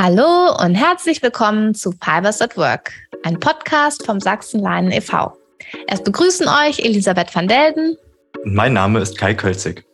[0.00, 2.92] Hallo und herzlich willkommen zu Fibers at Work,
[3.24, 5.36] ein Podcast vom Sachsen-Leinen e.V.
[5.88, 7.96] Erst begrüßen euch Elisabeth van Delden.
[8.44, 9.84] Mein Name ist Kai Kölzig.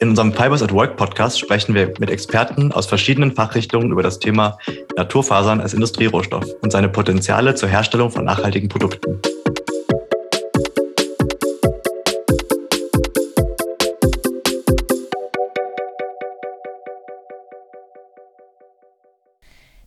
[0.00, 4.18] In unserem Fibers at Work Podcast sprechen wir mit Experten aus verschiedenen Fachrichtungen über das
[4.18, 4.56] Thema
[4.96, 9.20] Naturfasern als Industrierohstoff und seine Potenziale zur Herstellung von nachhaltigen Produkten.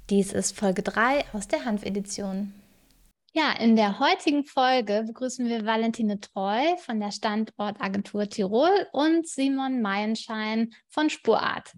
[0.10, 2.52] Dies ist Folge 3 aus der Hanf-Edition.
[3.32, 9.84] Ja, in der heutigen Folge begrüßen wir Valentine Treu von der Standortagentur Tirol und Simon
[9.84, 11.74] Meienschein von Spurart.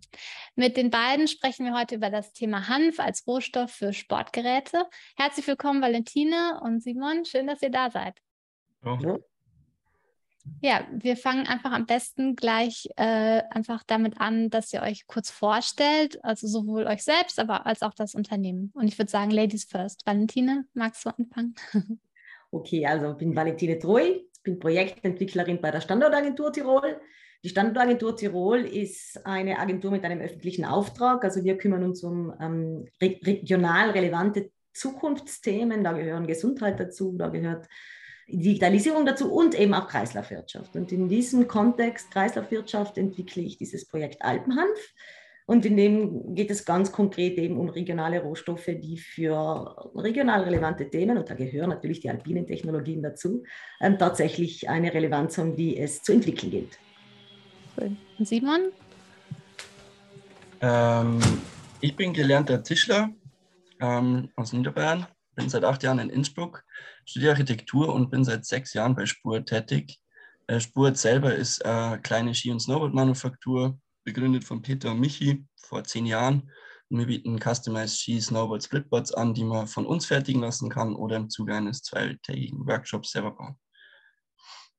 [0.56, 4.86] Mit den beiden sprechen wir heute über das Thema Hanf als Rohstoff für Sportgeräte.
[5.18, 7.26] Herzlich willkommen, Valentine und Simon.
[7.26, 8.18] Schön, dass ihr da seid.
[8.86, 9.18] Ja.
[10.62, 15.30] Ja, wir fangen einfach am besten gleich äh, einfach damit an, dass ihr euch kurz
[15.30, 18.72] vorstellt, also sowohl euch selbst, aber als auch das Unternehmen.
[18.74, 20.06] Und ich würde sagen, Ladies first.
[20.06, 21.56] Valentine, magst du anfangen?
[22.54, 27.00] Okay, also ich bin Valentine Treu, bin Projektentwicklerin bei der Standortagentur Tirol.
[27.44, 31.24] Die Standortagentur Tirol ist eine Agentur mit einem öffentlichen Auftrag.
[31.24, 35.84] Also wir kümmern uns um ähm, regional relevante Zukunftsthemen.
[35.84, 37.68] Da gehören Gesundheit dazu, da gehört
[38.32, 40.76] Digitalisierung dazu und eben auch Kreislaufwirtschaft.
[40.76, 44.94] Und in diesem Kontext Kreislaufwirtschaft entwickle ich dieses Projekt Alpenhanf.
[45.48, 50.90] Und in dem geht es ganz konkret eben um regionale Rohstoffe, die für regional relevante
[50.90, 53.44] Themen, und da gehören natürlich die alpinen Technologien dazu,
[53.82, 56.80] ähm, tatsächlich eine Relevanz haben, die es zu entwickeln gilt.
[57.78, 57.98] Cool.
[58.20, 58.72] Simon?
[60.62, 61.20] Ähm,
[61.82, 63.10] ich bin gelernter Tischler
[63.82, 66.64] ähm, aus Niederbayern, bin seit acht Jahren in Innsbruck
[67.06, 70.00] studiere Architektur und bin seit sechs Jahren bei Spur tätig.
[70.48, 75.84] Äh, Spur selber ist eine kleine Ski- und Snowboard-Manufaktur, begründet von Peter und Michi vor
[75.84, 76.52] zehn Jahren.
[76.90, 80.96] Und wir bieten Customized Ski, Snowboard, Splitboards an, die man von uns fertigen lassen kann
[80.96, 83.56] oder im Zuge eines zweitägigen Workshops selber bauen.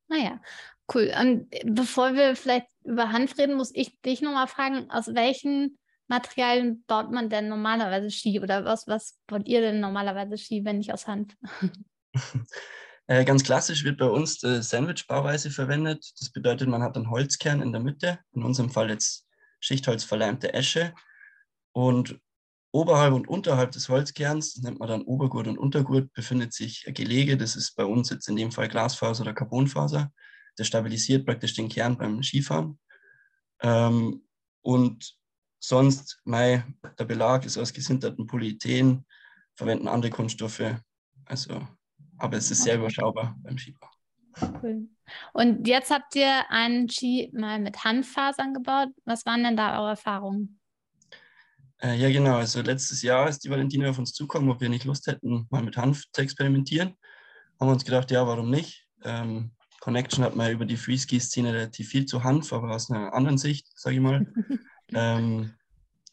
[0.08, 1.12] Naja, ah cool.
[1.18, 5.78] Und bevor wir vielleicht über Hanf reden, muss ich dich nochmal fragen, aus welchen
[6.08, 10.78] Materialien baut man denn normalerweise Ski oder was, was baut ihr denn normalerweise Ski, wenn
[10.78, 11.34] nicht aus Hanf?
[13.08, 16.12] Äh, ganz klassisch wird bei uns die Sandwich-Bauweise verwendet.
[16.20, 19.26] Das bedeutet, man hat einen Holzkern in der Mitte, in unserem Fall jetzt
[19.60, 20.94] Schichtholz verleimte Esche.
[21.72, 22.20] Und
[22.70, 26.94] oberhalb und unterhalb des Holzkerns, das nennt man dann Obergurt und Untergurt, befindet sich ein
[26.94, 27.36] Gelege.
[27.36, 30.12] Das ist bei uns jetzt in dem Fall Glasfaser oder Carbonfaser.
[30.56, 32.78] Das stabilisiert praktisch den Kern beim Skifahren.
[33.60, 34.24] Ähm,
[34.62, 35.16] und
[35.58, 36.64] sonst, mei,
[36.98, 39.06] der Belag ist aus gesinterten Polyethen,
[39.54, 40.76] verwenden andere Kunststoffe.
[41.24, 41.66] Also
[42.22, 43.88] aber es ist sehr überschaubar beim Skibau.
[44.62, 44.88] Cool.
[45.32, 48.88] Und jetzt habt ihr einen Ski mal mit Hanffasern gebaut.
[49.04, 50.60] Was waren denn da eure Erfahrungen?
[51.82, 52.36] Äh, ja, genau.
[52.36, 55.64] Also letztes Jahr ist die Valentina auf uns zugekommen, ob wir nicht Lust hätten, mal
[55.64, 56.94] mit Hanf zu experimentieren.
[57.60, 58.86] Haben wir uns gedacht, ja, warum nicht?
[59.02, 59.50] Ähm,
[59.80, 63.66] Connection hat man über die Freeski-Szene relativ viel zu Hanf, aber aus einer anderen Sicht,
[63.74, 64.32] sage ich mal.
[64.94, 65.54] ähm,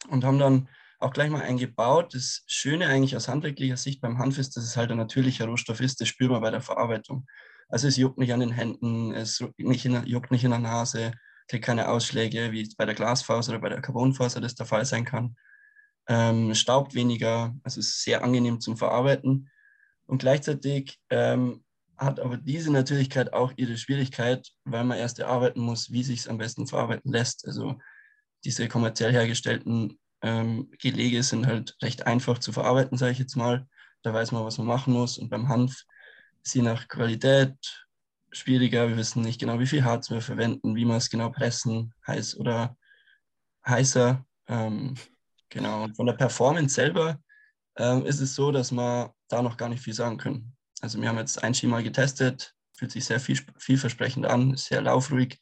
[0.08, 0.68] und haben dann
[1.00, 2.14] auch gleich mal eingebaut.
[2.14, 5.80] Das Schöne eigentlich aus handwerklicher Sicht beim Hanf ist, dass es halt ein natürlicher Rohstoff
[5.80, 7.26] ist, das spürt man bei der Verarbeitung.
[7.68, 10.58] Also es juckt nicht an den Händen, es juckt nicht in, juckt nicht in der
[10.58, 11.12] Nase,
[11.48, 14.84] kriegt keine Ausschläge, wie es bei der Glasfaser oder bei der Carbonfaser das der Fall
[14.84, 15.36] sein kann.
[16.08, 19.48] Ähm, staubt weniger, also ist sehr angenehm zum Verarbeiten.
[20.06, 21.64] Und gleichzeitig ähm,
[21.96, 26.28] hat aber diese Natürlichkeit auch ihre Schwierigkeit, weil man erst erarbeiten muss, wie sich es
[26.28, 27.46] am besten verarbeiten lässt.
[27.46, 27.78] Also
[28.44, 33.66] diese kommerziell hergestellten ähm, Gelege sind halt recht einfach zu verarbeiten, sage ich jetzt mal.
[34.02, 35.18] Da weiß man, was man machen muss.
[35.18, 35.84] Und beim Hanf
[36.42, 37.54] ist je nach Qualität
[38.32, 38.88] schwieriger.
[38.88, 42.36] Wir wissen nicht genau, wie viel Harz wir verwenden, wie wir es genau pressen, heiß
[42.38, 42.76] oder
[43.66, 44.24] heißer.
[44.48, 44.94] Ähm,
[45.48, 45.84] genau.
[45.84, 47.18] Und von der Performance selber
[47.76, 50.56] ähm, ist es so, dass wir da noch gar nicht viel sagen können.
[50.80, 54.66] Also wir haben jetzt ein Ski mal getestet, fühlt sich sehr viel, vielversprechend an, ist
[54.66, 55.38] sehr laufruhig.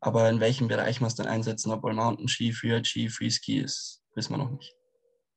[0.00, 3.58] Aber in welchem Bereich man es dann einsetzen, ob All Mountain Ski, Freeride Ski, Freeski,
[3.58, 4.74] ist wissen wir noch nicht.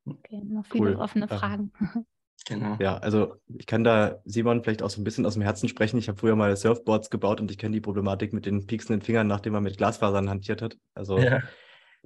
[0.06, 0.96] Okay, noch viele cool.
[0.96, 1.72] offene Fragen.
[2.46, 2.76] Genau.
[2.80, 5.98] Ja, also ich kann da Simon vielleicht auch so ein bisschen aus dem Herzen sprechen.
[5.98, 9.28] Ich habe früher mal Surfboards gebaut und ich kenne die Problematik mit den pieksenden Fingern,
[9.28, 10.78] nachdem man mit Glasfasern hantiert hat.
[10.94, 11.42] Also ja.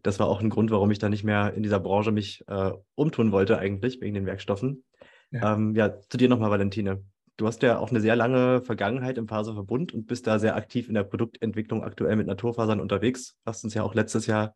[0.04, 2.72] das war auch ein Grund, warum ich da nicht mehr in dieser Branche mich äh,
[2.94, 4.84] umtun wollte, eigentlich, wegen den Werkstoffen.
[5.32, 7.04] Ja, ähm, ja zu dir nochmal, Valentine.
[7.38, 10.88] Du hast ja auch eine sehr lange Vergangenheit im Faserverbund und bist da sehr aktiv
[10.88, 13.36] in der Produktentwicklung aktuell mit Naturfasern unterwegs.
[13.46, 14.56] Hast uns ja auch letztes Jahr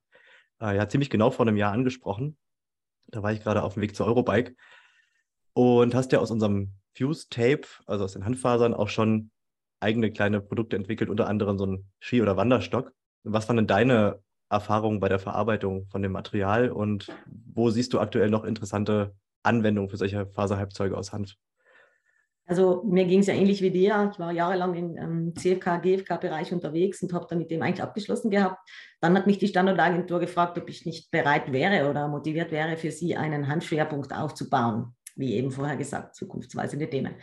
[0.62, 2.38] äh, ja ziemlich genau vor einem Jahr angesprochen.
[3.08, 4.56] Da war ich gerade auf dem Weg zur Eurobike
[5.54, 9.32] und hast ja aus unserem Fuse-Tape, also aus den Handfasern, auch schon
[9.80, 12.94] eigene kleine Produkte entwickelt, unter anderem so einen Ski- oder Wanderstock.
[13.24, 18.00] Was waren denn deine Erfahrungen bei der Verarbeitung von dem Material und wo siehst du
[18.00, 21.36] aktuell noch interessante Anwendungen für solche Faserhalbzeuge aus Hanf?
[22.52, 24.10] Also mir ging es ja ähnlich wie dir.
[24.12, 28.30] Ich war jahrelang im ähm, CFK, GFK-Bereich unterwegs und habe dann mit dem eigentlich abgeschlossen
[28.30, 28.60] gehabt.
[29.00, 32.92] Dann hat mich die Standortagentur gefragt, ob ich nicht bereit wäre oder motiviert wäre, für
[32.92, 34.94] sie einen Handschwerpunkt aufzubauen.
[35.16, 37.16] Wie eben vorher gesagt, zukunftsweisende Themen.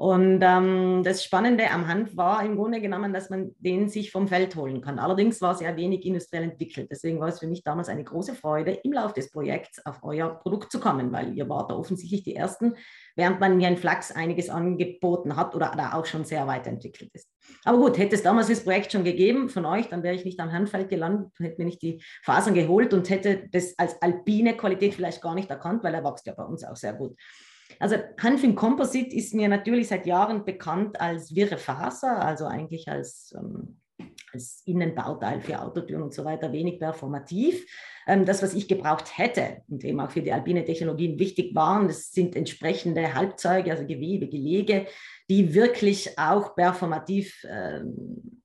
[0.00, 4.28] Und ähm, das Spannende am Hanf war im Grunde genommen, dass man den sich vom
[4.28, 5.00] Feld holen kann.
[5.00, 6.86] Allerdings war ja wenig industriell entwickelt.
[6.88, 10.28] Deswegen war es für mich damals eine große Freude, im Laufe des Projekts auf euer
[10.28, 12.76] Produkt zu kommen, weil ihr wart da offensichtlich die Ersten,
[13.16, 17.10] während man mir in Flachs einiges angeboten hat oder da auch schon sehr weit entwickelt
[17.12, 17.28] ist.
[17.64, 20.38] Aber gut, hätte es damals das Projekt schon gegeben von euch, dann wäre ich nicht
[20.38, 24.94] am Hanffeld gelandet, hätte mir nicht die Fasern geholt und hätte das als alpine Qualität
[24.94, 27.16] vielleicht gar nicht erkannt, weil er wächst ja bei uns auch sehr gut.
[27.78, 33.34] Also Hanfing Composite ist mir natürlich seit Jahren bekannt als wirre Faser, also eigentlich als,
[33.36, 33.80] ähm,
[34.32, 37.64] als Innenbauteil für Autotüren und so weiter, wenig performativ.
[38.06, 41.88] Ähm, das, was ich gebraucht hätte und eben auch für die alpine Technologien wichtig waren,
[41.88, 44.86] das sind entsprechende Halbzeuge, also Gewebe, Gelege,
[45.28, 48.42] die wirklich auch performativ ähm,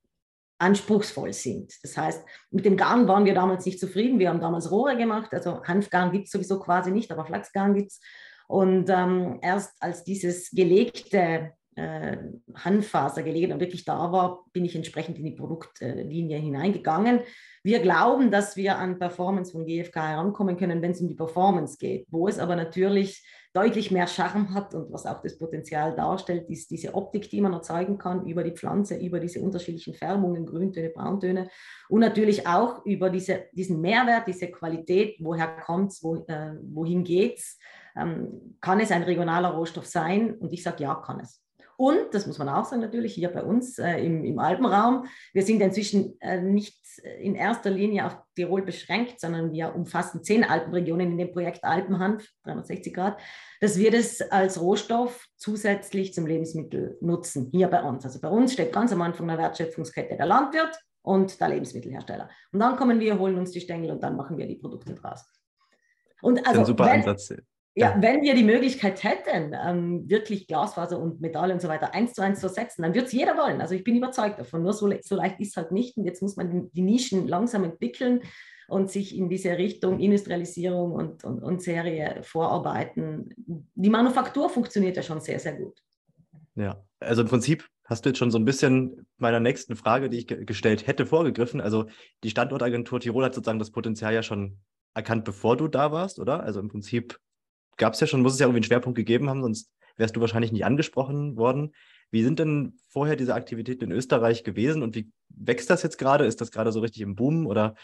[0.58, 1.72] anspruchsvoll sind.
[1.82, 4.18] Das heißt, mit dem Garn waren wir damals nicht zufrieden.
[4.18, 7.90] Wir haben damals Rohre gemacht, also Hanfgarn gibt es sowieso quasi nicht, aber Flachsgarn gibt
[7.90, 8.00] es.
[8.48, 12.16] Und ähm, erst als dieses gelegte äh,
[12.54, 17.20] Handfaser gelegt und wirklich da war, bin ich entsprechend in die Produktlinie hineingegangen.
[17.64, 21.78] Wir glauben, dass wir an Performance von GFK herankommen können, wenn es um die Performance
[21.78, 22.06] geht.
[22.10, 26.70] Wo es aber natürlich deutlich mehr Charme hat und was auch das Potenzial darstellt, ist
[26.70, 31.48] diese Optik, die man erzeugen kann über die Pflanze, über diese unterschiedlichen Färbungen, Grüntöne, Brauntöne
[31.88, 37.04] und natürlich auch über diese, diesen Mehrwert, diese Qualität, woher kommt es, wo, äh, wohin
[37.04, 37.58] geht es
[37.96, 40.34] ähm, kann es ein regionaler Rohstoff sein?
[40.34, 41.44] Und ich sage, ja, kann es.
[41.76, 45.42] Und, das muss man auch sagen, natürlich hier bei uns äh, im, im, Alpenraum, wir
[45.42, 46.78] sind inzwischen äh, nicht
[47.18, 52.28] in erster Linie auf Tirol beschränkt, sondern wir umfassen zehn Alpenregionen in dem Projekt Alpenhanf,
[52.44, 53.20] 360 Grad,
[53.60, 58.04] dass wir das als Rohstoff zusätzlich zum Lebensmittel nutzen, hier bei uns.
[58.04, 62.30] Also bei uns steht ganz am Anfang der Wertschöpfungskette der Landwirt und der Lebensmittelhersteller.
[62.52, 65.24] Und dann kommen wir, holen uns die Stängel und dann machen wir die Produkte draus.
[66.22, 67.34] Und also, ein super wenn, Ansatz.
[67.76, 72.12] Ja, wenn wir die Möglichkeit hätten, ähm, wirklich Glasfaser und Metalle und so weiter eins
[72.12, 73.60] zu eins zu setzen, dann wird es jeder wollen.
[73.60, 74.62] Also ich bin überzeugt davon.
[74.62, 75.96] Nur so, so leicht ist es halt nicht.
[75.96, 78.22] Und jetzt muss man die Nischen langsam entwickeln
[78.68, 83.34] und sich in diese Richtung Industrialisierung und, und, und Serie vorarbeiten.
[83.74, 85.82] Die Manufaktur funktioniert ja schon sehr, sehr gut.
[86.54, 90.18] Ja, also im Prinzip hast du jetzt schon so ein bisschen meiner nächsten Frage, die
[90.18, 91.60] ich ge gestellt hätte, vorgegriffen.
[91.60, 91.86] Also
[92.22, 94.58] die Standortagentur Tirol hat sozusagen das Potenzial ja schon
[94.94, 96.44] erkannt, bevor du da warst, oder?
[96.44, 97.18] Also im Prinzip
[97.76, 100.20] gab es ja schon, muss es ja irgendwie einen Schwerpunkt gegeben haben, sonst wärst du
[100.20, 101.74] wahrscheinlich nicht angesprochen worden.
[102.10, 106.26] Wie sind denn vorher diese Aktivitäten in Österreich gewesen und wie wächst das jetzt gerade?
[106.26, 107.74] Ist das gerade so richtig im Boom oder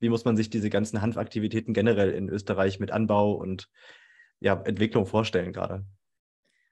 [0.00, 3.68] wie muss man sich diese ganzen Hanfaktivitäten generell in Österreich mit Anbau und
[4.40, 5.84] ja, Entwicklung vorstellen gerade?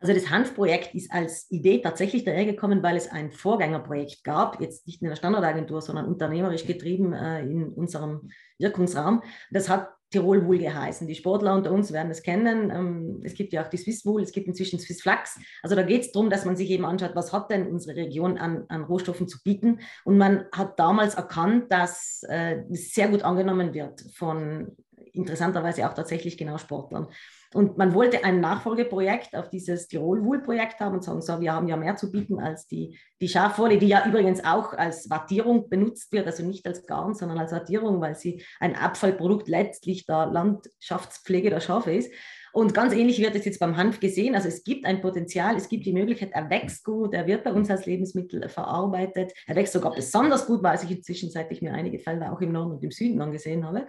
[0.01, 5.01] Also das Hanfprojekt ist als Idee tatsächlich dahergekommen, weil es ein Vorgängerprojekt gab, jetzt nicht
[5.01, 8.29] in der Standardagentur, sondern unternehmerisch getrieben äh, in unserem
[8.59, 9.23] Wirkungsraum.
[9.53, 11.06] Das hat Tirol Wool geheißen.
[11.06, 12.70] Die Sportler unter uns werden es kennen.
[12.70, 15.38] Ähm, es gibt ja auch die Swiss Wool, es gibt inzwischen Swiss Flax.
[15.62, 18.38] Also da geht es darum, dass man sich eben anschaut, was hat denn unsere Region
[18.38, 19.81] an, an Rohstoffen zu bieten.
[20.05, 24.76] Und man hat damals erkannt, dass äh, es sehr gut angenommen wird von
[25.12, 27.09] interessanterweise auch tatsächlich genau Sportlern.
[27.55, 31.77] Und man wollte ein Nachfolgeprojekt auf dieses Tirol-Wool-Projekt haben und sagen, so, wir haben ja
[31.77, 36.27] mehr zu bieten als die, die Schafwolle, die ja übrigens auch als Wattierung benutzt wird,
[36.27, 41.60] also nicht als Garn, sondern als Wattierung, weil sie ein Abfallprodukt letztlich der Landschaftspflege der
[41.60, 42.10] Schafe ist.
[42.55, 44.34] Und ganz ähnlich wird es jetzt beim Hanf gesehen.
[44.34, 47.53] Also es gibt ein Potenzial, es gibt die Möglichkeit, er wächst gut, er wird bei
[47.53, 49.32] uns als Lebensmittel verarbeitet.
[49.46, 52.53] Er wächst sogar besonders gut, weiß ich inzwischen, seit ich mir einige Felder auch im
[52.53, 53.87] Norden und im Süden angesehen habe.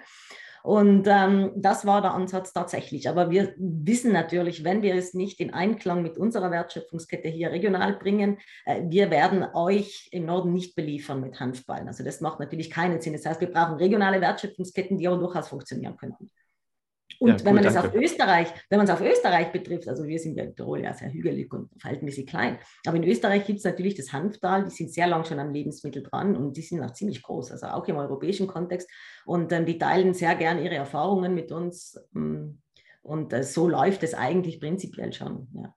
[0.63, 3.09] Und ähm, das war der Ansatz tatsächlich.
[3.09, 7.97] Aber wir wissen natürlich, wenn wir es nicht in Einklang mit unserer Wertschöpfungskette hier regional
[7.97, 11.89] bringen, äh, wir werden euch im Norden nicht beliefern mit Hanfballen.
[11.89, 13.11] Also das macht natürlich keinen Sinn.
[13.11, 16.15] Das heißt, wir brauchen regionale Wertschöpfungsketten, die auch durchaus funktionieren können.
[17.23, 20.19] Und ja, wenn man es auf Österreich, wenn man es auf Österreich betrifft, also wir
[20.19, 23.63] sind ja in Tirol ja sehr hügelig und verhältnismäßig klein, aber in Österreich gibt es
[23.63, 26.91] natürlich das Hanftal, die sind sehr lang schon am Lebensmittel dran und die sind auch
[26.91, 28.89] ziemlich groß, also auch im europäischen Kontext.
[29.25, 31.97] Und ähm, die teilen sehr gern ihre Erfahrungen mit uns.
[32.13, 32.59] Ähm,
[33.03, 35.47] und äh, so läuft es eigentlich prinzipiell schon.
[35.53, 35.73] Ja.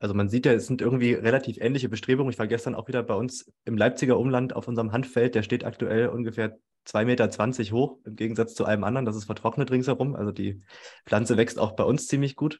[0.00, 2.32] Also man sieht ja, es sind irgendwie relativ ähnliche Bestrebungen.
[2.32, 5.36] Ich war gestern auch wieder bei uns im Leipziger Umland auf unserem Handfeld.
[5.36, 9.06] Der steht aktuell ungefähr 2,20 Meter hoch, im Gegensatz zu einem anderen.
[9.06, 10.16] Das ist vertrocknet ringsherum.
[10.16, 10.62] Also die
[11.06, 12.58] Pflanze wächst auch bei uns ziemlich gut.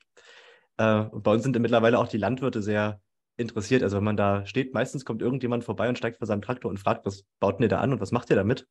[0.77, 3.01] Äh, und bei uns sind mittlerweile auch die Landwirte sehr
[3.37, 3.83] interessiert.
[3.83, 6.79] Also wenn man da steht, meistens kommt irgendjemand vorbei und steigt vor seinem Traktor und
[6.79, 8.67] fragt, was baut ihr da an und was macht ihr damit?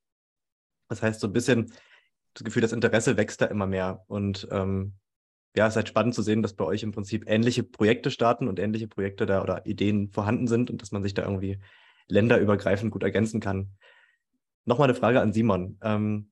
[0.88, 1.72] Das heißt, so ein bisschen
[2.34, 4.04] das Gefühl, das Interesse wächst da immer mehr.
[4.08, 4.94] Und ähm,
[5.56, 8.48] ja, es ist halt spannend zu sehen, dass bei euch im Prinzip ähnliche Projekte starten
[8.48, 11.60] und ähnliche Projekte da oder Ideen vorhanden sind und dass man sich da irgendwie
[12.08, 13.72] länderübergreifend gut ergänzen kann.
[14.70, 15.80] Nochmal eine Frage an Simon.
[15.82, 16.30] Ähm,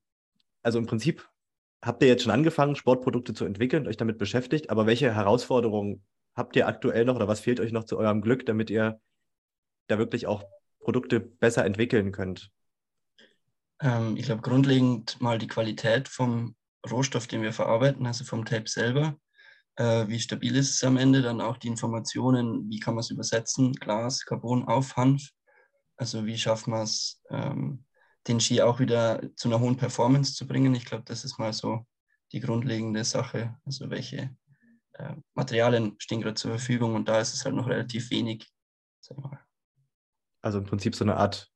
[0.62, 1.28] also im Prinzip
[1.84, 6.56] habt ihr jetzt schon angefangen, Sportprodukte zu entwickeln, euch damit beschäftigt, aber welche Herausforderungen habt
[6.56, 9.02] ihr aktuell noch oder was fehlt euch noch zu eurem Glück, damit ihr
[9.88, 10.44] da wirklich auch
[10.80, 12.52] Produkte besser entwickeln könnt?
[13.82, 16.56] Ähm, ich glaube, grundlegend mal die Qualität vom
[16.88, 19.18] Rohstoff, den wir verarbeiten, also vom Tape selber.
[19.78, 21.24] Äh, wie stabil ist es am Ende?
[21.24, 25.32] Dann auch die Informationen, wie kann man es übersetzen, Glas, Carbon auf Hanf.
[25.96, 27.84] Also wie schafft man es, ähm,
[28.28, 30.76] den Ski auch wieder zu einer hohen Performance zu bringen?
[30.76, 31.86] Ich glaube, das ist mal so
[32.32, 33.58] die grundlegende Sache.
[33.66, 34.36] Also welche
[34.94, 38.52] äh, Materialien stehen gerade zur Verfügung und da ist es halt noch relativ wenig.
[40.42, 41.52] Also im Prinzip so eine Art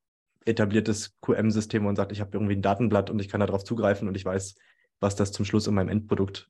[0.46, 4.16] etabliertes QM-System und sagt, ich habe irgendwie ein Datenblatt und ich kann darauf zugreifen und
[4.16, 4.56] ich weiß,
[5.00, 6.50] was das zum Schluss in meinem Endprodukt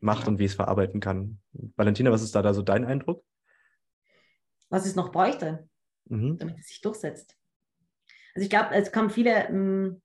[0.00, 0.28] macht ja.
[0.28, 1.40] und wie ich es verarbeiten kann.
[1.76, 3.24] Valentina, was ist da, da so dein Eindruck?
[4.68, 5.68] Was es noch bräuchte,
[6.06, 6.38] mhm.
[6.38, 7.35] damit es sich durchsetzt.
[8.36, 10.02] Also ich glaube, es kann viele ähm,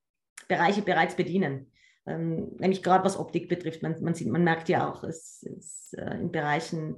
[0.47, 1.69] Bereiche bereits bedienen.
[2.07, 3.83] Ähm, nämlich gerade was Optik betrifft.
[3.83, 6.97] Man, man, sieht, man merkt ja auch, es ist äh, in Bereichen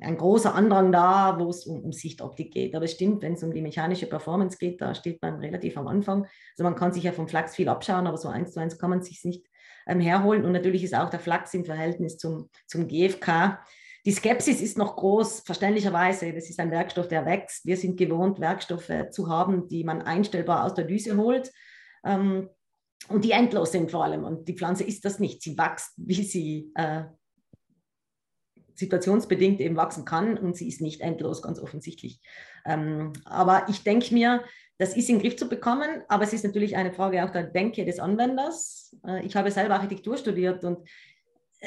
[0.00, 2.74] ein großer Andrang da, wo es um, um, Sichtoptik geht.
[2.74, 5.86] Aber es stimmt, wenn es um die mechanische Performance geht, da steht man relativ am
[5.86, 6.26] Anfang.
[6.52, 8.90] Also man kann sich ja vom Flachs viel abschauen, aber so eins zu eins kann
[8.90, 9.46] man sich nicht
[9.86, 10.44] ähm, herholen.
[10.44, 13.60] Und natürlich ist auch der Flachs im Verhältnis zum, zum GFK.
[14.08, 16.32] Die Skepsis ist noch groß, verständlicherweise.
[16.32, 17.66] Das ist ein Werkstoff, der wächst.
[17.66, 21.52] Wir sind gewohnt, Werkstoffe zu haben, die man einstellbar aus der Düse holt.
[22.06, 22.48] Ähm,
[23.10, 24.24] und die endlos sind vor allem.
[24.24, 25.42] Und die Pflanze ist das nicht.
[25.42, 27.02] Sie wächst, wie sie äh,
[28.76, 32.22] situationsbedingt eben wachsen kann und sie ist nicht endlos, ganz offensichtlich.
[32.64, 34.42] Ähm, aber ich denke mir,
[34.78, 37.42] das ist in den Griff zu bekommen, aber es ist natürlich eine Frage auch der
[37.42, 38.96] Denke des Anwenders.
[39.06, 40.88] Äh, ich habe selber Architektur studiert und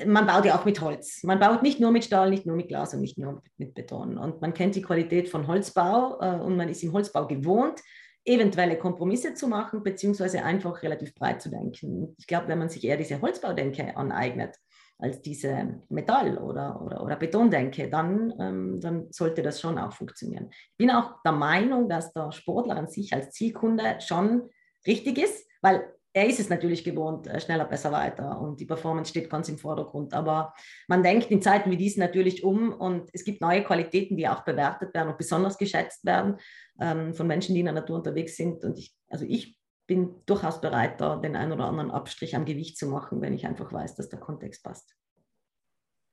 [0.06, 1.24] man baut ja auch mit Holz.
[1.24, 4.18] Man baut nicht nur mit Stahl, nicht nur mit Glas und nicht nur mit Beton.
[4.18, 7.82] Und man kennt die Qualität von Holzbau äh, und man ist im Holzbau gewohnt,
[8.24, 12.16] eventuelle Kompromisse zu machen, beziehungsweise einfach relativ breit zu denken.
[12.18, 14.56] Ich glaube, wenn man sich eher diese Holzbaudenke aneignet,
[15.00, 20.50] als diese Metall- oder, oder, oder Betondenke, dann, ähm, dann sollte das schon auch funktionieren.
[20.52, 24.50] Ich bin auch der Meinung, dass der Sportler an sich als Zielkunde schon
[24.86, 29.10] richtig ist, weil er ist es natürlich gewohnt, äh, schneller, besser, weiter und die Performance
[29.10, 30.14] steht ganz im Vordergrund.
[30.14, 30.54] Aber
[30.88, 34.44] man denkt in Zeiten wie diesen natürlich um und es gibt neue Qualitäten, die auch
[34.44, 36.38] bewertet werden und besonders geschätzt werden
[36.80, 38.64] ähm, von Menschen, die in der Natur unterwegs sind.
[38.64, 42.78] Und ich, also ich bin durchaus bereit, da den einen oder anderen Abstrich am Gewicht
[42.78, 44.96] zu machen, wenn ich einfach weiß, dass der Kontext passt.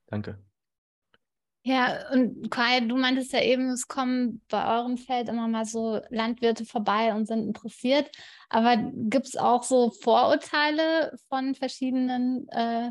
[0.07, 0.39] Danke.
[1.69, 6.01] Ja, und Kai, du meintest ja eben, es kommen bei eurem Feld immer mal so
[6.09, 8.09] Landwirte vorbei und sind interessiert.
[8.49, 12.89] Aber gibt es auch so Vorurteile von verschiedenen äh,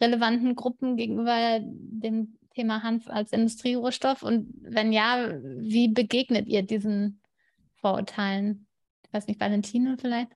[0.00, 4.22] relevanten Gruppen gegenüber dem Thema Hanf als Industrierohstoff?
[4.22, 7.20] Und wenn ja, wie begegnet ihr diesen
[7.80, 8.68] Vorurteilen?
[9.06, 10.30] Ich weiß nicht, Valentine vielleicht?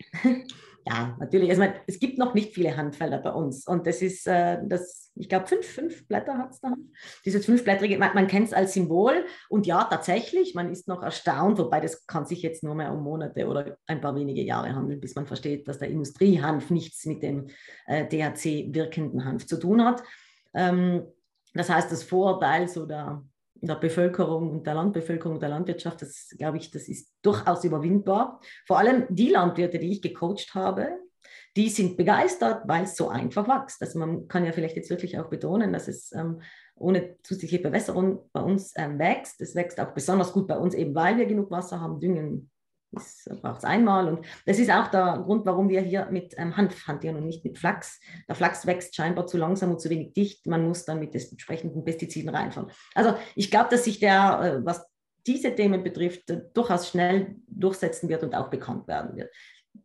[0.84, 1.50] Ja, natürlich.
[1.50, 3.66] Also, es gibt noch nicht viele Handfelder bei uns.
[3.66, 6.74] Und das ist, äh, das, ich glaube, fünf, fünf Blätter hat es da.
[7.24, 9.24] Dieses fünfblättrige, man, man kennt es als Symbol.
[9.48, 13.02] Und ja, tatsächlich, man ist noch erstaunt, wobei das kann sich jetzt nur mehr um
[13.02, 17.22] Monate oder ein paar wenige Jahre handeln, bis man versteht, dass der Industriehanf nichts mit
[17.22, 17.46] dem
[17.86, 20.02] äh, DHC wirkenden Hanf zu tun hat.
[20.52, 21.04] Ähm,
[21.54, 23.22] das heißt, das Vorurteil so der
[23.62, 28.40] der Bevölkerung und der Landbevölkerung, der Landwirtschaft, das glaube ich, das ist durchaus überwindbar.
[28.66, 30.88] Vor allem die Landwirte, die ich gecoacht habe,
[31.56, 33.82] die sind begeistert, weil es so einfach wächst.
[33.82, 36.40] Also man kann ja vielleicht jetzt wirklich auch betonen, dass es ähm,
[36.74, 39.40] ohne zusätzliche Bewässerung bei uns ähm, wächst.
[39.40, 42.50] Es wächst auch besonders gut bei uns, eben weil wir genug Wasser haben, düngen
[42.92, 44.08] braucht es einmal.
[44.08, 47.44] Und das ist auch der Grund, warum wir hier mit ähm, Hanf hantieren und nicht
[47.44, 48.00] mit Flachs.
[48.28, 50.46] Der Flachs wächst scheinbar zu langsam und zu wenig dicht.
[50.46, 52.70] Man muss dann mit den entsprechenden Pestiziden reinfahren.
[52.94, 54.86] Also ich glaube, dass sich der, äh, was
[55.26, 59.30] diese Themen betrifft, äh, durchaus schnell durchsetzen wird und auch bekannt werden wird.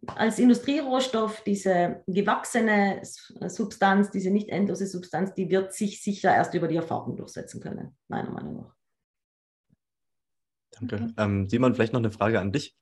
[0.08, 6.68] Als Industrierohstoff, diese gewachsene Substanz, diese nicht endlose Substanz, die wird sich sicher erst über
[6.68, 8.76] die Erfahrung durchsetzen können, meiner Meinung nach.
[10.72, 11.14] Danke.
[11.18, 12.78] Ähm, Simon, vielleicht noch eine Frage an dich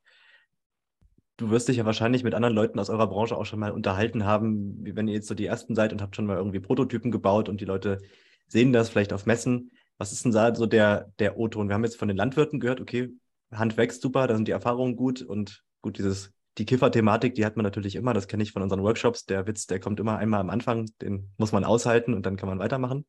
[1.38, 4.26] du wirst dich ja wahrscheinlich mit anderen Leuten aus eurer Branche auch schon mal unterhalten
[4.26, 7.50] haben, wenn ihr jetzt so die ersten seid und habt schon mal irgendwie Prototypen gebaut
[7.50, 8.02] und die Leute
[8.48, 9.72] sehen das vielleicht auf Messen.
[9.98, 11.68] Was ist denn da so der, der O-Ton?
[11.68, 13.10] Wir haben jetzt von den Landwirten gehört, okay,
[13.52, 17.58] Hand wächst super, da sind die Erfahrungen gut und gut, dieses, die Kiffer-Thematik, die hat
[17.58, 19.26] man natürlich immer, das kenne ich von unseren Workshops.
[19.26, 22.50] Der Witz, der kommt immer einmal am Anfang, den muss man aushalten und dann kann
[22.50, 23.06] man weitermachen.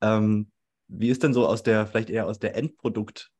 [0.00, 0.50] Ähm,
[0.88, 3.30] wie ist denn so aus der, vielleicht eher aus der Endprodukt-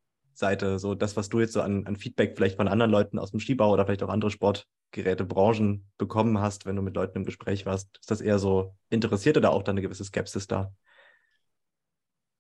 [0.40, 3.30] Produktseite, so das, was du jetzt so an, an Feedback vielleicht von anderen Leuten aus
[3.30, 7.66] dem Skibau oder vielleicht auch andere Sportgerätebranchen bekommen hast, wenn du mit Leuten im Gespräch
[7.66, 7.88] warst?
[8.00, 10.73] Ist das eher so interessiert oder auch da eine gewisse Skepsis da?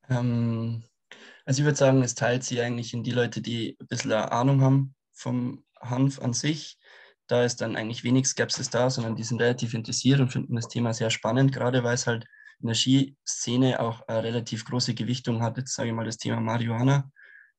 [0.08, 0.82] Ähm,
[1.44, 4.62] also ich würde sagen, es teilt sich eigentlich in die Leute, die ein bisschen Ahnung
[4.62, 6.78] haben vom Hanf an sich.
[7.26, 10.68] Da ist dann eigentlich wenig Skepsis da, sondern die sind relativ interessiert und finden das
[10.68, 12.24] Thema sehr spannend, gerade weil es halt
[12.60, 15.56] in der Skiszene auch eine relativ große Gewichtung hat.
[15.58, 17.10] Jetzt sage ich mal das Thema Marihuana.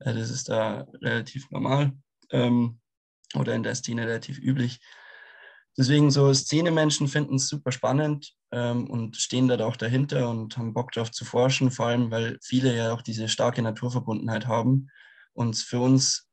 [0.03, 1.93] Äh, das ist da relativ normal
[2.31, 2.79] ähm,
[3.36, 4.79] oder in der Szene relativ üblich.
[5.77, 10.74] Deswegen so Szene-Menschen finden es super spannend ähm, und stehen da auch dahinter und haben
[10.74, 14.89] Bock darauf zu forschen, vor allem weil viele ja auch diese starke Naturverbundenheit haben
[15.34, 16.27] und für uns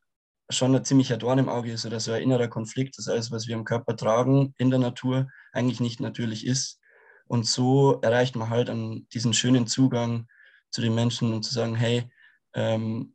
[0.50, 3.46] schon ein ziemlicher Dorn im Auge ist oder so ein innerer Konflikt, dass alles, was
[3.46, 6.80] wir im Körper tragen, in der Natur, eigentlich nicht natürlich ist.
[7.26, 10.26] Und so erreicht man halt an diesen schönen Zugang
[10.70, 12.10] zu den Menschen und zu sagen, hey,
[12.54, 13.14] ähm,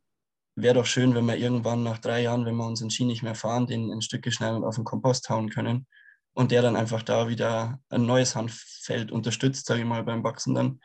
[0.56, 3.34] wäre doch schön, wenn wir irgendwann nach drei Jahren, wenn wir unseren Ski nicht mehr
[3.34, 5.86] fahren, den in Stücke schneiden und auf den Kompost hauen können
[6.32, 10.54] und der dann einfach da wieder ein neues Hanffeld unterstützt, sage ich mal, beim Wachsen
[10.54, 10.80] dann.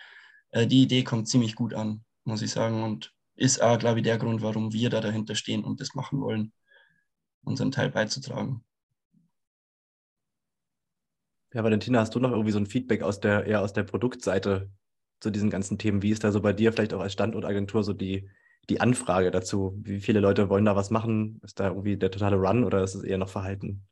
[0.52, 4.04] Äh, die Idee kommt ziemlich gut an, muss ich sagen, und ist auch, glaube ich,
[4.04, 6.52] der Grund, warum wir da dahinter stehen und das machen wollen,
[7.44, 8.64] unseren Teil beizutragen.
[11.54, 14.70] Ja, Valentina, hast du noch irgendwie so ein Feedback aus der, eher aus der Produktseite
[15.20, 16.04] zu diesen ganzen Themen?
[16.04, 18.30] Wie ist da so bei dir vielleicht auch als Standortagentur so die,
[18.70, 19.74] die Anfrage dazu?
[19.82, 21.40] Wie viele Leute wollen da was machen?
[21.44, 23.86] Ist da irgendwie der totale Run oder ist es eher noch Verhalten?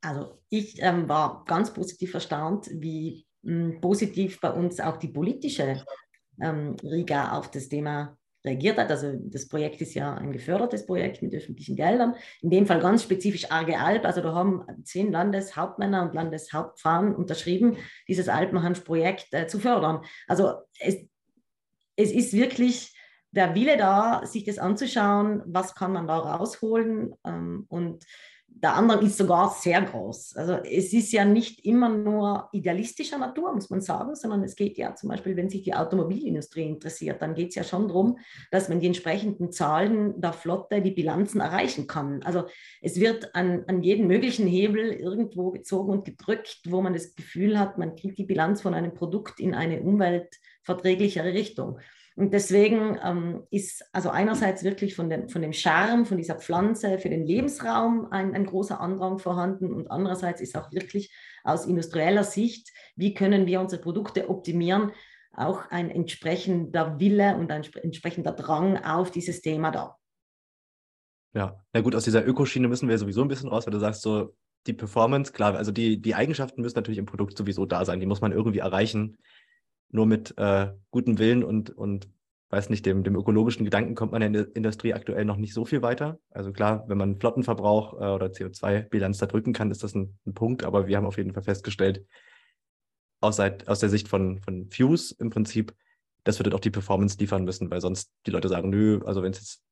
[0.00, 5.08] Also ich ähm, war ganz positiv erstaunt, wie mh, hm, positiv bei uns auch die
[5.08, 5.84] politische
[6.40, 8.90] ähm, Riga auf das Thema reagiert hat.
[8.90, 12.14] Also das Projekt ist ja ein gefördertes Projekt mit öffentlichen Geldern.
[12.40, 14.04] In dem Fall ganz spezifisch Arge Alp.
[14.04, 17.76] Also da haben zehn Landeshauptmänner und Landeshauptfrauen unterschrieben,
[18.08, 20.04] dieses Alpenhanf-Projekt äh, zu fördern.
[20.26, 20.96] Also es,
[21.96, 22.92] es ist wirklich
[23.32, 27.14] der Wille da, sich das anzuschauen, was kann man da rausholen.
[27.24, 28.04] Ähm, und
[28.54, 30.36] der andere ist sogar sehr groß.
[30.36, 34.76] Also es ist ja nicht immer nur idealistischer Natur, muss man sagen, sondern es geht
[34.78, 38.18] ja zum Beispiel, wenn sich die Automobilindustrie interessiert, dann geht es ja schon darum,
[38.50, 42.22] dass man die entsprechenden Zahlen der Flotte, die Bilanzen erreichen kann.
[42.22, 42.44] Also
[42.82, 47.58] es wird an, an jeden möglichen Hebel irgendwo gezogen und gedrückt, wo man das Gefühl
[47.58, 51.78] hat, man kriegt die Bilanz von einem Produkt in eine umweltverträglichere Richtung.
[52.14, 56.98] Und deswegen ähm, ist also einerseits wirklich von dem, von dem Charme, von dieser Pflanze
[56.98, 62.24] für den Lebensraum ein, ein großer Andrang vorhanden und andererseits ist auch wirklich aus industrieller
[62.24, 64.92] Sicht, wie können wir unsere Produkte optimieren,
[65.34, 69.96] auch ein entsprechender Wille und ein entsprechender Drang auf dieses Thema da.
[71.34, 74.02] Ja, na gut, aus dieser Ökoschiene müssen wir sowieso ein bisschen raus, weil du sagst
[74.02, 74.34] so,
[74.66, 78.06] die Performance, klar, also die, die Eigenschaften müssen natürlich im Produkt sowieso da sein, die
[78.06, 79.16] muss man irgendwie erreichen
[79.92, 82.08] nur mit äh, gutem Willen und, und
[82.50, 85.64] weiß nicht, dem, dem ökologischen Gedanken kommt man in der Industrie aktuell noch nicht so
[85.64, 86.18] viel weiter.
[86.30, 90.34] Also klar, wenn man Flottenverbrauch äh, oder CO2-Bilanz da drücken kann, ist das ein, ein,
[90.34, 92.04] Punkt, aber wir haben auf jeden Fall festgestellt,
[93.20, 95.74] aus, seit, aus der Sicht von, von Fuse im Prinzip,
[96.24, 99.22] dass wir dort auch die Performance liefern müssen, weil sonst die Leute sagen, nö, also
[99.22, 99.62] wenn es jetzt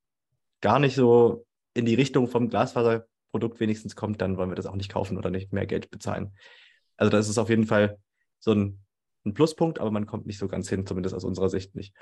[0.61, 4.77] gar nicht so in die Richtung vom Glasfaserprodukt wenigstens kommt, dann wollen wir das auch
[4.77, 6.33] nicht kaufen oder nicht mehr Geld bezahlen.
[6.97, 7.99] Also das ist auf jeden Fall
[8.39, 8.85] so ein
[9.25, 11.95] ein Pluspunkt, aber man kommt nicht so ganz hin, zumindest aus unserer Sicht nicht.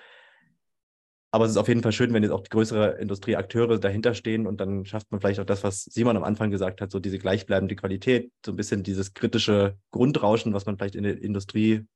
[1.31, 4.61] Aber es ist auf jeden Fall schön, wenn jetzt auch größere Industrieakteure dahinter stehen und
[4.61, 7.77] dann schafft man vielleicht auch das, was Simon am Anfang gesagt hat, so diese gleichbleibende
[7.77, 11.87] Qualität, so ein bisschen dieses kritische Grundrauschen, was man vielleicht in der Industrie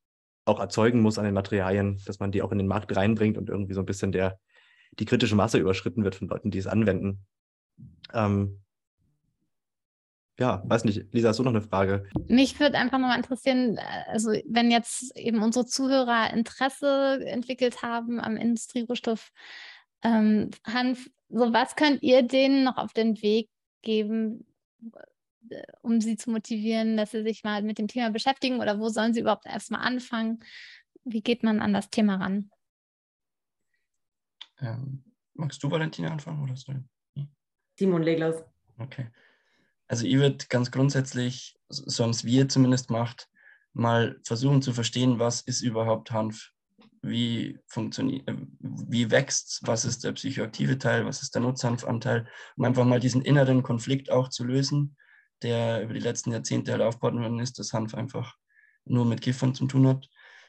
[0.44, 3.48] auch erzeugen muss an den Materialien, dass man die auch in den Markt reinbringt und
[3.48, 4.38] irgendwie so ein bisschen der,
[4.98, 7.24] die kritische Masse überschritten wird von Leuten, die es anwenden.
[8.12, 8.61] Ähm,
[10.38, 12.08] ja, weiß nicht, Lisa, hast du noch eine Frage?
[12.28, 18.36] Mich würde einfach nochmal interessieren, also wenn jetzt eben unsere Zuhörer Interesse entwickelt haben am
[18.36, 19.30] Industrierohstoff
[20.02, 23.50] ähm, Hanf, so was könnt ihr denen noch auf den Weg
[23.82, 24.46] geben,
[25.50, 28.88] äh, um sie zu motivieren, dass sie sich mal mit dem Thema beschäftigen oder wo
[28.88, 30.40] sollen sie überhaupt erstmal anfangen?
[31.04, 32.50] Wie geht man an das Thema ran?
[34.60, 36.84] Ähm, magst du, Valentina, anfangen oder soll
[37.78, 38.36] Simon Leglos.
[38.78, 39.08] Okay.
[39.88, 43.28] Also ich würde ganz grundsätzlich, so haben es wir zumindest gemacht,
[43.72, 46.50] mal versuchen zu verstehen, was ist überhaupt Hanf?
[47.02, 52.64] Wie funktioniert, äh, wie wächst was ist der psychoaktive Teil, was ist der Nutzhanfanteil, um
[52.64, 54.96] einfach mal diesen inneren Konflikt auch zu lösen,
[55.42, 58.36] der über die letzten Jahrzehnte halt aufgebaut worden ist, dass Hanf einfach
[58.84, 60.08] nur mit Giftern zu tun hat.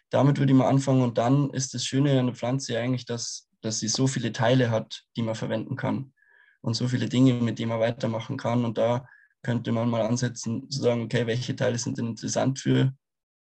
[0.09, 3.49] Damit würde ich mal anfangen und dann ist das Schöne an der Pflanze eigentlich, dass,
[3.61, 6.13] dass sie so viele Teile hat, die man verwenden kann
[6.61, 9.07] und so viele Dinge, mit denen man weitermachen kann und da
[9.43, 12.93] könnte man mal ansetzen, zu sagen, okay, welche Teile sind denn interessant für,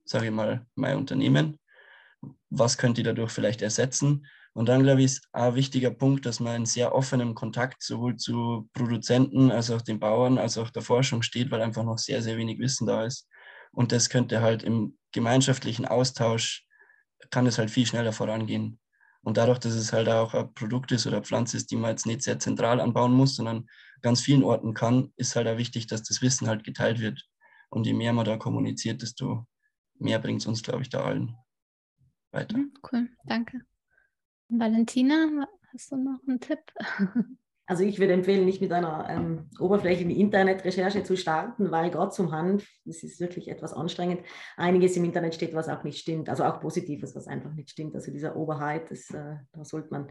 [0.05, 1.59] sage ich mal, mein Unternehmen?
[2.49, 4.25] Was könnte ich dadurch vielleicht ersetzen?
[4.53, 8.15] Und dann, glaube ich, ist ein wichtiger Punkt, dass man in sehr offenem Kontakt sowohl
[8.15, 12.21] zu Produzenten als auch den Bauern als auch der Forschung steht, weil einfach noch sehr,
[12.21, 13.27] sehr wenig Wissen da ist.
[13.71, 16.65] Und das könnte halt im gemeinschaftlichen Austausch,
[17.29, 18.79] kann es halt viel schneller vorangehen.
[19.21, 22.05] Und dadurch, dass es halt auch ein Produkt ist oder Pflanze ist, die man jetzt
[22.05, 23.67] nicht sehr zentral anbauen muss, sondern
[24.01, 27.27] ganz vielen Orten kann, ist halt auch wichtig, dass das Wissen halt geteilt wird.
[27.69, 29.45] Und je mehr man da kommuniziert, desto
[29.95, 31.36] mehr bringt es uns, glaube ich, da allen
[32.32, 32.58] weiter.
[32.58, 33.62] Mhm, cool, danke.
[34.47, 36.60] Valentina, hast du noch einen Tipp?
[37.69, 42.32] Also ich würde empfehlen, nicht mit einer ähm, oberflächlichen Internetrecherche zu starten, weil gerade zum
[42.32, 44.21] Hanf, das ist wirklich etwas anstrengend,
[44.58, 47.93] einiges im Internet steht, was auch nicht stimmt, also auch Positives, was einfach nicht stimmt.
[47.93, 50.08] Also dieser Oberheit, das, äh, da sollte man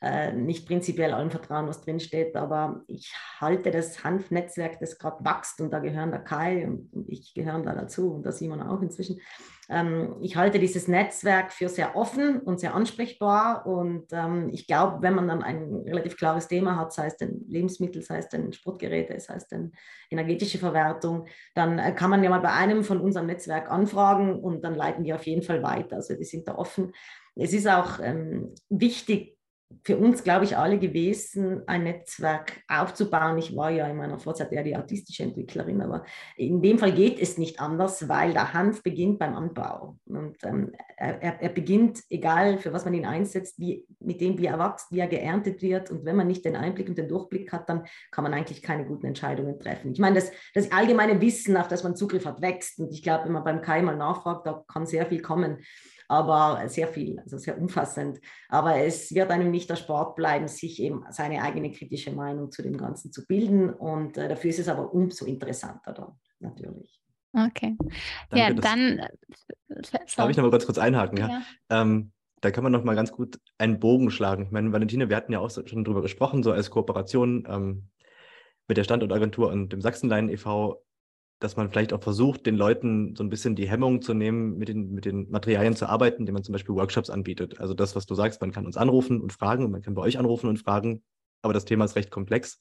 [0.00, 5.60] äh, nicht prinzipiell allem vertrauen, was drinsteht, aber ich halte das Hanfnetzwerk, das gerade wächst
[5.60, 9.20] und da gehören der Kai und, ich gehören da dazu und da Simon auch inzwischen.
[9.68, 15.02] Ähm, ich halte dieses Netzwerk für sehr offen und sehr ansprechbar und ähm, ich glaube,
[15.02, 18.52] wenn man dann ein relativ klares Thema hat, sei es denn Lebensmittel, sei es denn
[18.52, 19.72] Sportgeräte, sei es denn
[20.10, 24.62] energetische Verwertung, dann äh, kann man ja mal bei einem von unserem Netzwerk anfragen und
[24.62, 25.96] dann leiten die auf jeden Fall weiter.
[25.96, 26.92] Also die sind da offen.
[27.34, 29.37] Es ist auch ähm, wichtig,
[29.84, 33.36] für uns, glaube ich, alle gewesen, ein Netzwerk aufzubauen.
[33.38, 36.04] Ich war ja in meiner Vorzeit eher die autistische Entwicklerin, aber
[36.36, 39.98] in dem Fall geht es nicht anders, weil der Hanf beginnt beim Anbau.
[40.06, 44.46] Und ähm, er, er, beginnt, egal für was man ihn einsetzt, wie, mit dem, wie
[44.46, 45.90] er wächst, wie er geerntet wird.
[45.90, 48.86] Und wenn man nicht den Einblick und den Durchblick hat, dann kann man eigentlich keine
[48.86, 49.92] guten Entscheidungen treffen.
[49.92, 52.78] Ich meine, das, das allgemeine Wissen, auf das man Zugriff hat, wächst.
[52.78, 55.58] Und ich glaube, wenn man beim Kai mal nachfragt, da kann sehr viel kommen
[56.08, 58.18] aber sehr viel, also sehr umfassend.
[58.48, 62.62] Aber es wird einem nicht der Sport bleiben, sich eben seine eigene kritische Meinung zu
[62.62, 63.70] dem Ganzen zu bilden.
[63.70, 67.00] Und äh, dafür ist es aber umso interessanter dann, natürlich.
[67.34, 67.76] Okay.
[68.30, 68.98] Danke, ja, dann.
[68.98, 69.08] Äh,
[70.16, 71.18] darf ich noch mal ganz kurz einhaken?
[71.18, 71.28] Ja.
[71.28, 71.42] ja.
[71.70, 74.44] Ähm, da kann man noch mal ganz gut einen Bogen schlagen.
[74.44, 77.88] Ich meine, Valentina, wir hatten ja auch schon drüber gesprochen, so als Kooperation ähm,
[78.66, 80.82] mit der Standortagentur und dem Sachsenlein e.V
[81.40, 84.68] dass man vielleicht auch versucht, den Leuten so ein bisschen die Hemmung zu nehmen, mit
[84.68, 87.60] den, mit den Materialien zu arbeiten, indem man zum Beispiel Workshops anbietet.
[87.60, 90.02] Also das, was du sagst, man kann uns anrufen und fragen und man kann bei
[90.02, 91.02] euch anrufen und fragen,
[91.42, 92.60] aber das Thema ist recht komplex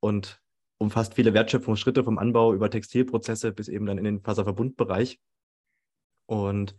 [0.00, 0.40] und
[0.78, 5.20] umfasst viele Wertschöpfungsschritte vom Anbau über Textilprozesse bis eben dann in den Faserverbundbereich.
[6.26, 6.76] Und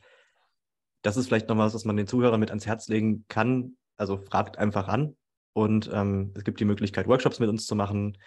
[1.02, 3.78] das ist vielleicht noch was, was man den Zuhörern mit ans Herz legen kann.
[3.98, 5.16] Also fragt einfach an
[5.54, 8.18] und ähm, es gibt die Möglichkeit, Workshops mit uns zu machen.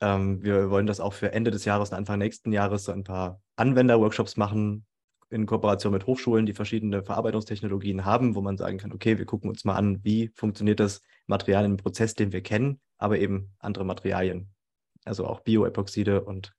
[0.00, 3.04] Ähm, wir wollen das auch für Ende des Jahres und Anfang nächsten Jahres so ein
[3.04, 4.86] paar Anwenderworkshops machen
[5.30, 9.50] in Kooperation mit Hochschulen, die verschiedene Verarbeitungstechnologien haben, wo man sagen kann, okay, wir gucken
[9.50, 13.84] uns mal an, wie funktioniert das Material im Prozess, den wir kennen, aber eben andere
[13.84, 14.50] Materialien.
[15.04, 16.54] Also auch Bioepoxide und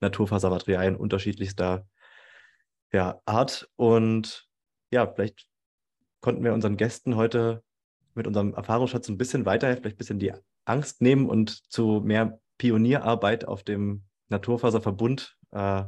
[0.00, 1.86] Naturfasermaterialien unterschiedlichster
[2.92, 3.68] ja, Art.
[3.76, 4.46] Und
[4.90, 5.46] ja, vielleicht
[6.20, 7.62] konnten wir unseren Gästen heute
[8.14, 10.32] mit unserem Erfahrungsschatz ein bisschen weiterhelfen, vielleicht ein bisschen die
[10.64, 15.84] Angst nehmen und zu mehr Pionierarbeit auf dem Naturfaserverbund äh,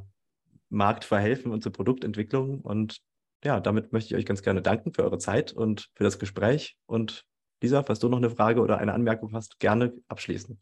[0.71, 2.61] Markt verhelfen und zur Produktentwicklung.
[2.61, 2.99] Und
[3.45, 6.77] ja, damit möchte ich euch ganz gerne danken für eure Zeit und für das Gespräch.
[6.87, 7.25] Und
[7.61, 10.61] Lisa, falls du noch eine Frage oder eine Anmerkung hast, gerne abschließen.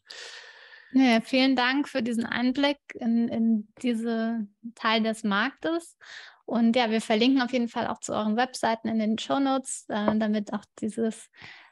[0.93, 5.97] Ja, vielen Dank für diesen Einblick in, in diese Teil des Marktes.
[6.45, 10.17] Und ja, wir verlinken auf jeden Fall auch zu euren Webseiten in den Shownotes, äh,
[10.17, 11.29] damit auch dieses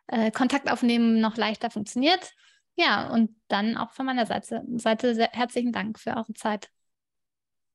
[0.08, 2.34] äh, Kontaktaufnehmen noch leichter funktioniert.
[2.76, 6.70] Ja, und dann auch von meiner Seite, Seite sehr herzlichen Dank für eure Zeit.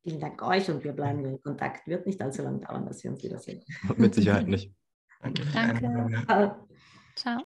[0.02, 1.86] Vielen Dank euch und wir bleiben in Kontakt.
[1.86, 3.62] Wird nicht allzu lange dauern, dass wir uns wiedersehen.
[3.96, 4.72] Mit Sicherheit nicht.
[5.20, 5.42] Danke.
[5.52, 6.56] Danke.
[7.14, 7.42] Ciao.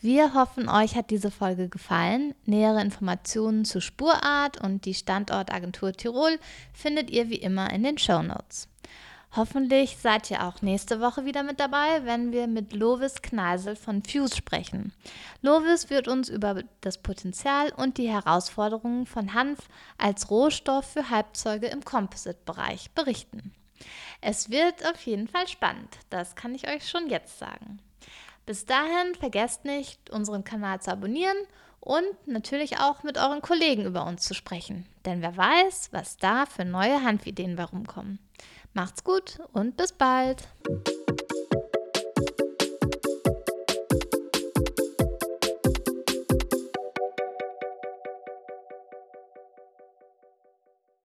[0.00, 2.34] Wir hoffen, euch hat diese Folge gefallen.
[2.44, 6.38] Nähere Informationen zu Spurart und die Standortagentur Tirol
[6.72, 8.68] findet ihr wie immer in den Show Notes.
[9.36, 14.02] Hoffentlich seid ihr auch nächste Woche wieder mit dabei, wenn wir mit Lovis Kneisel von
[14.02, 14.92] Fuse sprechen.
[15.42, 21.66] Lovis wird uns über das Potenzial und die Herausforderungen von Hanf als Rohstoff für Halbzeuge
[21.66, 23.52] im Composite-Bereich berichten.
[24.20, 27.80] Es wird auf jeden Fall spannend, das kann ich euch schon jetzt sagen.
[28.46, 31.36] Bis dahin vergesst nicht, unseren Kanal zu abonnieren
[31.80, 34.86] und natürlich auch mit euren Kollegen über uns zu sprechen.
[35.04, 38.18] Denn wer weiß, was da für neue Hanfideen bei rumkommen.
[38.78, 40.46] Macht's gut und bis bald.